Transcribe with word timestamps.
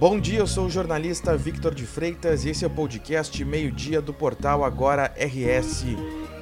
Bom 0.00 0.18
dia, 0.18 0.38
eu 0.38 0.46
sou 0.46 0.64
o 0.64 0.70
jornalista 0.70 1.36
Victor 1.36 1.74
de 1.74 1.84
Freitas 1.84 2.46
e 2.46 2.48
esse 2.48 2.64
é 2.64 2.66
o 2.66 2.70
podcast 2.70 3.44
Meio-Dia 3.44 4.00
do 4.00 4.14
portal 4.14 4.64
Agora 4.64 5.14
RS. 5.14 5.84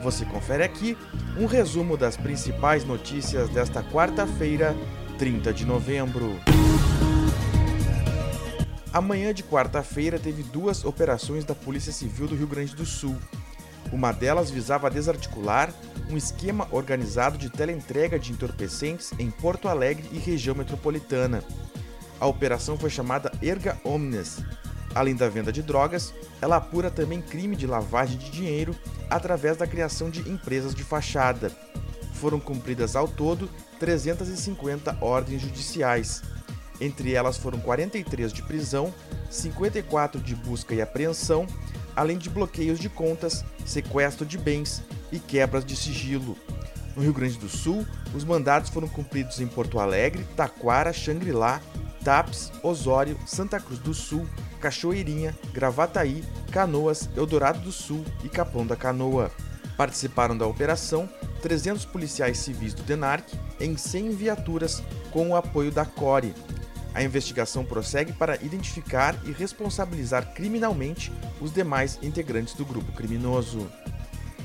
Você 0.00 0.24
confere 0.24 0.62
aqui 0.62 0.96
um 1.36 1.44
resumo 1.44 1.96
das 1.96 2.16
principais 2.16 2.84
notícias 2.84 3.48
desta 3.48 3.82
quarta-feira, 3.82 4.76
30 5.18 5.52
de 5.52 5.66
novembro. 5.66 6.38
Amanhã 8.92 9.34
de 9.34 9.42
quarta-feira 9.42 10.20
teve 10.20 10.44
duas 10.44 10.84
operações 10.84 11.44
da 11.44 11.52
Polícia 11.52 11.92
Civil 11.92 12.28
do 12.28 12.36
Rio 12.36 12.46
Grande 12.46 12.76
do 12.76 12.86
Sul. 12.86 13.16
Uma 13.90 14.12
delas 14.12 14.52
visava 14.52 14.88
desarticular 14.88 15.74
um 16.08 16.16
esquema 16.16 16.68
organizado 16.70 17.36
de 17.36 17.50
teleentrega 17.50 18.20
de 18.20 18.30
entorpecentes 18.30 19.10
em 19.18 19.32
Porto 19.32 19.66
Alegre 19.66 20.08
e 20.12 20.18
região 20.18 20.54
metropolitana. 20.54 21.42
A 22.20 22.26
operação 22.26 22.76
foi 22.76 22.90
chamada 22.90 23.32
Erga 23.40 23.78
Omnes. 23.84 24.38
Além 24.94 25.14
da 25.14 25.28
venda 25.28 25.52
de 25.52 25.62
drogas, 25.62 26.12
ela 26.40 26.56
apura 26.56 26.90
também 26.90 27.20
crime 27.20 27.54
de 27.54 27.66
lavagem 27.66 28.18
de 28.18 28.30
dinheiro 28.30 28.74
através 29.08 29.56
da 29.56 29.66
criação 29.66 30.10
de 30.10 30.28
empresas 30.28 30.74
de 30.74 30.82
fachada. 30.82 31.52
Foram 32.14 32.40
cumpridas 32.40 32.96
ao 32.96 33.06
todo 33.06 33.48
350 33.78 34.98
ordens 35.00 35.42
judiciais. 35.42 36.22
Entre 36.80 37.12
elas 37.12 37.36
foram 37.36 37.60
43 37.60 38.32
de 38.32 38.42
prisão, 38.42 38.92
54 39.30 40.20
de 40.20 40.34
busca 40.34 40.74
e 40.74 40.80
apreensão, 40.82 41.46
além 41.94 42.18
de 42.18 42.30
bloqueios 42.30 42.78
de 42.78 42.88
contas, 42.88 43.44
sequestro 43.66 44.24
de 44.24 44.38
bens 44.38 44.82
e 45.12 45.18
quebras 45.18 45.64
de 45.64 45.76
sigilo. 45.76 46.36
No 46.96 47.02
Rio 47.02 47.12
Grande 47.12 47.38
do 47.38 47.48
Sul, 47.48 47.86
os 48.14 48.24
mandados 48.24 48.70
foram 48.70 48.88
cumpridos 48.88 49.40
em 49.40 49.46
Porto 49.46 49.78
Alegre, 49.78 50.26
Taquara, 50.36 50.92
Xangri-Lá, 50.92 51.60
Tapes, 52.08 52.50
Osório, 52.62 53.18
Santa 53.26 53.60
Cruz 53.60 53.78
do 53.80 53.92
Sul, 53.92 54.26
Cachoeirinha, 54.62 55.36
Gravataí, 55.52 56.24
Canoas, 56.50 57.06
Eldorado 57.14 57.60
do 57.60 57.70
Sul 57.70 58.02
e 58.24 58.30
Capão 58.30 58.66
da 58.66 58.74
Canoa. 58.74 59.30
Participaram 59.76 60.34
da 60.34 60.46
operação 60.46 61.06
300 61.42 61.84
policiais 61.84 62.38
civis 62.38 62.72
do 62.72 62.82
DENARC 62.82 63.26
em 63.60 63.76
100 63.76 64.12
viaturas 64.12 64.82
com 65.10 65.28
o 65.28 65.36
apoio 65.36 65.70
da 65.70 65.84
CORE. 65.84 66.34
A 66.94 67.02
investigação 67.02 67.62
prossegue 67.62 68.14
para 68.14 68.42
identificar 68.42 69.14
e 69.26 69.30
responsabilizar 69.30 70.32
criminalmente 70.32 71.12
os 71.42 71.52
demais 71.52 71.98
integrantes 72.02 72.54
do 72.54 72.64
grupo 72.64 72.90
criminoso. 72.92 73.70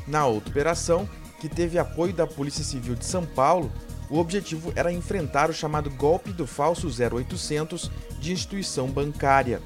Na 0.06 0.25
outra 0.25 0.50
operação, 0.50 1.08
que 1.39 1.47
teve 1.47 1.80
apoio 1.80 2.11
da 2.11 2.28
Polícia 2.28 2.61
Civil 2.61 2.95
de 2.95 3.06
São 3.06 3.25
Paulo, 3.25 3.72
o 4.14 4.19
objetivo 4.19 4.72
era 4.75 4.94
enfrentar 4.94 5.50
o 5.50 5.53
chamado 5.53 5.89
golpe 5.89 6.31
do 6.31 6.45
falso 6.45 6.88
0800 6.88 7.89
de 8.19 8.31
instituição 8.31 8.88
bancária. 8.88 9.59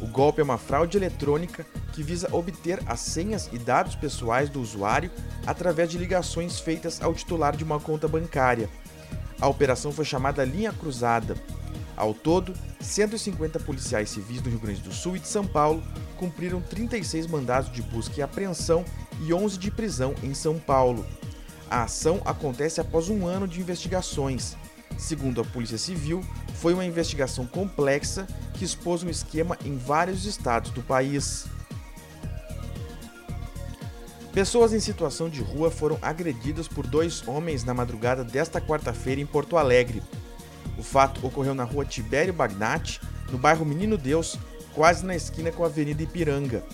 O 0.00 0.06
golpe 0.06 0.40
é 0.40 0.44
uma 0.44 0.56
fraude 0.56 0.96
eletrônica 0.96 1.66
que 1.92 2.02
visa 2.02 2.34
obter 2.34 2.80
as 2.86 3.00
senhas 3.00 3.50
e 3.52 3.58
dados 3.58 3.94
pessoais 3.94 4.48
do 4.48 4.58
usuário 4.58 5.10
através 5.46 5.90
de 5.90 5.98
ligações 5.98 6.58
feitas 6.58 7.02
ao 7.02 7.12
titular 7.12 7.54
de 7.54 7.62
uma 7.62 7.78
conta 7.78 8.08
bancária. 8.08 8.70
A 9.38 9.48
operação 9.48 9.92
foi 9.92 10.06
chamada 10.06 10.46
Linha 10.46 10.72
Cruzada. 10.72 11.36
Ao 11.94 12.14
todo, 12.14 12.54
150 12.80 13.60
policiais 13.60 14.08
civis 14.08 14.40
do 14.40 14.48
Rio 14.48 14.60
Grande 14.60 14.80
do 14.80 14.94
Sul 14.94 15.16
e 15.16 15.20
de 15.20 15.28
São 15.28 15.46
Paulo 15.46 15.82
cumpriram 16.16 16.62
36 16.62 17.26
mandados 17.26 17.70
de 17.70 17.82
busca 17.82 18.18
e 18.18 18.22
apreensão 18.22 18.82
e 19.20 19.34
11 19.34 19.58
de 19.58 19.70
prisão 19.70 20.14
em 20.22 20.32
São 20.32 20.58
Paulo. 20.58 21.04
A 21.70 21.84
ação 21.84 22.20
acontece 22.24 22.80
após 22.80 23.08
um 23.08 23.26
ano 23.26 23.48
de 23.48 23.60
investigações. 23.60 24.56
Segundo 24.96 25.40
a 25.40 25.44
Polícia 25.44 25.78
Civil, 25.78 26.22
foi 26.54 26.72
uma 26.72 26.84
investigação 26.84 27.46
complexa 27.46 28.26
que 28.54 28.64
expôs 28.64 29.02
um 29.02 29.08
esquema 29.08 29.58
em 29.64 29.76
vários 29.76 30.24
estados 30.24 30.70
do 30.70 30.82
país. 30.82 31.46
Pessoas 34.32 34.72
em 34.72 34.80
situação 34.80 35.28
de 35.28 35.40
rua 35.40 35.70
foram 35.70 35.98
agredidas 36.02 36.66
por 36.66 36.86
dois 36.86 37.26
homens 37.26 37.64
na 37.64 37.72
madrugada 37.72 38.24
desta 38.24 38.60
quarta-feira 38.60 39.20
em 39.20 39.26
Porto 39.26 39.56
Alegre. 39.56 40.02
O 40.76 40.82
fato 40.82 41.24
ocorreu 41.24 41.54
na 41.54 41.64
rua 41.64 41.84
Tibério 41.84 42.32
Bagnati, 42.32 43.00
no 43.30 43.38
bairro 43.38 43.64
Menino 43.64 43.96
Deus, 43.96 44.36
quase 44.74 45.06
na 45.06 45.14
esquina 45.14 45.52
com 45.52 45.62
a 45.62 45.66
Avenida 45.66 46.02
Ipiranga. 46.02 46.64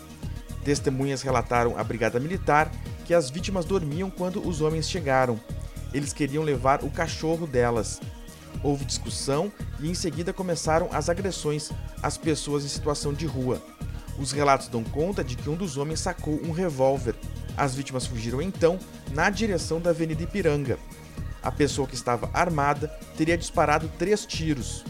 Testemunhas 0.64 1.22
relataram 1.22 1.76
à 1.78 1.84
Brigada 1.84 2.18
Militar 2.18 2.70
que 3.10 3.14
as 3.14 3.28
vítimas 3.28 3.64
dormiam 3.64 4.08
quando 4.08 4.40
os 4.48 4.60
homens 4.60 4.88
chegaram. 4.88 5.40
Eles 5.92 6.12
queriam 6.12 6.44
levar 6.44 6.84
o 6.84 6.90
cachorro 6.90 7.44
delas. 7.44 8.00
Houve 8.62 8.84
discussão 8.84 9.50
e 9.80 9.90
em 9.90 9.94
seguida 9.94 10.32
começaram 10.32 10.88
as 10.92 11.08
agressões 11.08 11.72
às 12.00 12.16
pessoas 12.16 12.64
em 12.64 12.68
situação 12.68 13.12
de 13.12 13.26
rua. 13.26 13.60
Os 14.16 14.30
relatos 14.30 14.68
dão 14.68 14.84
conta 14.84 15.24
de 15.24 15.34
que 15.34 15.50
um 15.50 15.56
dos 15.56 15.76
homens 15.76 15.98
sacou 15.98 16.40
um 16.44 16.52
revólver. 16.52 17.16
As 17.56 17.74
vítimas 17.74 18.06
fugiram 18.06 18.40
então 18.40 18.78
na 19.10 19.28
direção 19.28 19.80
da 19.80 19.90
Avenida 19.90 20.22
Ipiranga. 20.22 20.78
A 21.42 21.50
pessoa 21.50 21.88
que 21.88 21.96
estava 21.96 22.30
armada 22.32 22.86
teria 23.16 23.36
disparado 23.36 23.90
três 23.98 24.24
tiros. 24.24 24.84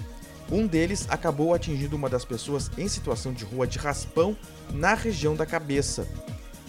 Um 0.52 0.66
deles 0.66 1.06
acabou 1.08 1.54
atingindo 1.54 1.96
uma 1.96 2.10
das 2.10 2.26
pessoas 2.26 2.70
em 2.76 2.86
situação 2.86 3.32
de 3.32 3.46
rua 3.46 3.66
de 3.66 3.78
raspão 3.78 4.36
na 4.74 4.92
região 4.92 5.34
da 5.34 5.46
cabeça. 5.46 6.06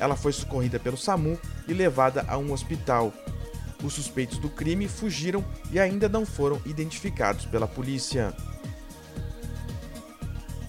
Ela 0.01 0.15
foi 0.15 0.33
socorrida 0.33 0.79
pelo 0.79 0.97
SAMU 0.97 1.39
e 1.67 1.73
levada 1.73 2.25
a 2.27 2.35
um 2.35 2.51
hospital. 2.51 3.13
Os 3.83 3.93
suspeitos 3.93 4.39
do 4.39 4.49
crime 4.49 4.87
fugiram 4.87 5.45
e 5.71 5.79
ainda 5.79 6.09
não 6.09 6.25
foram 6.25 6.59
identificados 6.65 7.45
pela 7.45 7.67
polícia. 7.67 8.35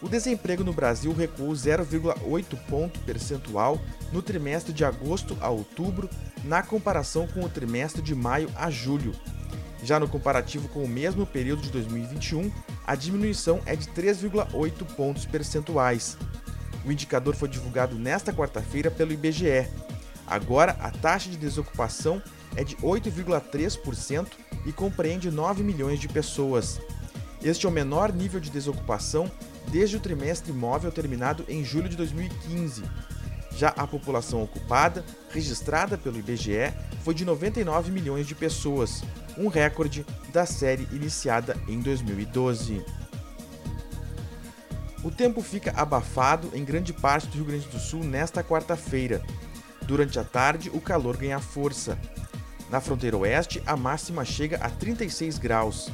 O 0.03 0.09
desemprego 0.09 0.63
no 0.63 0.75
Brasil 0.75 1.15
recuou 1.15 1.53
0,8 1.53 2.59
ponto 2.69 3.01
percentual 3.01 3.81
no 4.13 4.21
trimestre 4.21 4.71
de 4.71 4.85
agosto 4.85 5.35
a 5.41 5.49
outubro, 5.49 6.11
na 6.45 6.63
comparação 6.63 7.27
com 7.27 7.41
o 7.41 7.49
trimestre 7.49 8.03
de 8.03 8.15
maio 8.15 8.51
a 8.55 8.69
julho. 8.69 9.15
Já 9.83 9.99
no 9.99 10.09
comparativo 10.09 10.69
com 10.69 10.85
o 10.85 10.89
mesmo 10.89 11.25
período 11.25 11.63
de 11.63 11.71
2021, 11.71 12.53
a 12.87 12.95
diminuição 12.95 13.63
é 13.65 13.75
de 13.75 13.87
3,8 13.89 14.85
pontos 14.95 15.25
percentuais. 15.25 16.19
O 16.85 16.93
indicador 16.93 17.35
foi 17.35 17.49
divulgado 17.49 17.97
nesta 17.97 18.33
quarta-feira 18.33 18.91
pelo 18.91 19.13
IBGE. 19.13 19.69
Agora, 20.27 20.77
a 20.81 20.91
taxa 20.91 21.29
de 21.31 21.37
desocupação 21.37 22.23
é 22.57 22.65
de 22.65 22.77
8,3% 22.77 24.27
e 24.67 24.73
compreende 24.73 25.31
9 25.31 25.63
milhões 25.63 26.01
de 26.01 26.09
pessoas. 26.09 26.81
Este 27.43 27.67
é 27.67 27.69
o 27.69 27.73
menor 27.73 28.13
nível 28.13 28.41
de 28.41 28.51
desocupação 28.51 29.31
desde 29.69 29.97
o 29.97 30.01
trimestre 30.01 30.53
móvel 30.53 30.91
terminado 30.91 31.45
em 31.49 31.65
julho 31.65 31.89
de 31.89 31.97
2015. 31.97 32.83
Já 33.57 33.69
a 33.71 33.87
população 33.87 34.43
ocupada, 34.43 35.05
registrada 35.31 35.99
pelo 35.99 36.19
IBGE, 36.19 36.73
foi 37.05 37.15
de 37.15 37.25
99 37.25 37.91
milhões 37.91 38.27
de 38.27 38.35
pessoas, 38.35 39.03
um 39.37 39.49
recorde 39.49 40.07
da 40.33 40.47
série 40.47 40.89
iniciada 40.93 41.57
em 41.69 41.81
2012. 41.81 42.85
O 45.05 45.11
tempo 45.11 45.43
fica 45.43 45.73
abafado 45.77 46.51
em 46.55 46.65
grande 46.65 46.93
parte 46.93 47.27
do 47.27 47.37
Rio 47.37 47.45
Grande 47.47 47.67
do 47.67 47.79
Sul 47.79 48.05
nesta 48.05 48.43
quarta-feira. 48.45 49.21
Durante 49.83 50.19
a 50.19 50.25
tarde, 50.25 50.71
o 50.73 50.81
calor 50.81 51.17
ganha 51.17 51.41
força. 51.41 51.99
Na 52.71 52.81
fronteira 52.81 53.17
oeste, 53.17 53.61
a 53.67 53.77
máxima 53.77 54.25
chega 54.25 54.59
a 54.59 54.71
36 54.71 55.39
graus. 55.39 55.91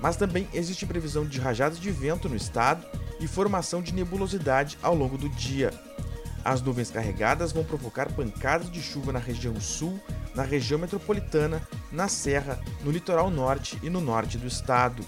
Mas 0.00 0.16
também 0.16 0.48
existe 0.54 0.86
previsão 0.86 1.26
de 1.26 1.38
rajadas 1.38 1.78
de 1.78 1.90
vento 1.90 2.30
no 2.30 2.36
estado 2.36 2.84
e 3.20 3.28
formação 3.28 3.82
de 3.82 3.92
nebulosidade 3.92 4.78
ao 4.82 4.94
longo 4.94 5.18
do 5.18 5.28
dia. 5.28 5.70
As 6.42 6.62
nuvens 6.62 6.90
carregadas 6.90 7.52
vão 7.52 7.62
provocar 7.62 8.10
pancadas 8.10 8.70
de 8.70 8.80
chuva 8.80 9.12
na 9.12 9.18
região 9.18 9.60
sul, 9.60 10.00
na 10.34 10.42
região 10.42 10.80
metropolitana, 10.80 11.60
na 11.92 12.08
serra, 12.08 12.58
no 12.82 12.90
litoral 12.90 13.30
norte 13.30 13.78
e 13.82 13.90
no 13.90 14.00
norte 14.00 14.38
do 14.38 14.46
estado. 14.46 15.04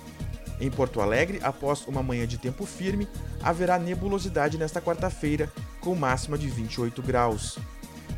Em 0.63 0.71
Porto 0.71 1.01
Alegre, 1.01 1.41
após 1.43 1.85
uma 1.89 2.05
manhã 2.05 2.25
de 2.25 2.39
tempo 2.39 2.65
firme, 2.65 3.09
haverá 3.43 3.81
nebulosidade 3.81 4.57
nesta 4.57 4.81
quarta-feira, 4.81 5.53
com 5.81 5.93
máxima 5.97 6.39
de 6.39 6.47
28 6.47 7.03
graus. 7.03 7.59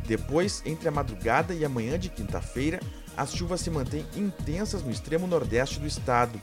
Depois, 0.07 0.63
entre 0.67 0.87
a 0.87 0.93
madrugada 0.93 1.55
e 1.55 1.65
a 1.65 1.71
manhã 1.71 1.99
de 1.99 2.11
quinta-feira, 2.11 2.81
as 3.17 3.33
chuvas 3.33 3.63
se 3.63 3.71
mantêm 3.71 4.05
intensas 4.15 4.83
no 4.83 4.91
extremo 4.91 5.27
nordeste 5.27 5.81
do 5.81 5.87
estado. 5.87 6.39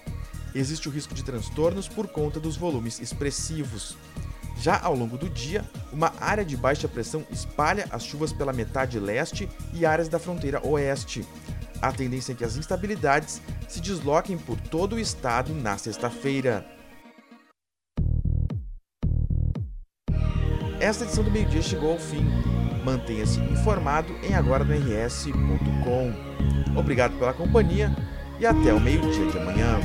Existe 0.55 0.89
o 0.89 0.91
risco 0.91 1.13
de 1.13 1.23
transtornos 1.23 1.87
por 1.87 2.07
conta 2.07 2.39
dos 2.39 2.57
volumes 2.57 2.99
expressivos. 2.99 3.95
Já 4.57 4.79
ao 4.81 4.95
longo 4.95 5.19
do 5.19 5.29
dia, 5.29 5.63
uma 5.93 6.11
área 6.19 6.43
de 6.43 6.57
baixa 6.57 6.87
pressão 6.87 7.23
espalha 7.29 7.85
as 7.91 8.03
chuvas 8.03 8.33
pela 8.33 8.51
metade 8.51 8.99
leste 8.99 9.47
e 9.71 9.85
áreas 9.85 10.09
da 10.09 10.17
fronteira 10.17 10.65
oeste. 10.65 11.23
A 11.81 11.91
tendência 11.91 12.33
é 12.33 12.35
que 12.35 12.43
as 12.43 12.55
instabilidades 12.57 13.41
se 13.67 13.81
desloquem 13.81 14.37
por 14.37 14.55
todo 14.59 14.95
o 14.95 14.99
estado 14.99 15.53
na 15.53 15.77
sexta-feira. 15.77 16.65
Esta 20.79 21.03
edição 21.03 21.23
do 21.23 21.31
meio-dia 21.31 21.61
chegou 21.61 21.93
ao 21.93 21.99
fim. 21.99 22.25
Mantenha-se 22.83 23.39
informado 23.39 24.13
em 24.23 24.33
agora.rs.com. 24.33 26.13
Obrigado 26.77 27.17
pela 27.17 27.33
companhia 27.33 27.89
e 28.39 28.45
até 28.45 28.73
o 28.73 28.79
meio-dia 28.79 29.31
de 29.31 29.37
amanhã. 29.37 29.79